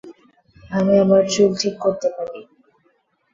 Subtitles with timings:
[0.71, 2.39] আমি আমার চুল ঠিক করতে পারি।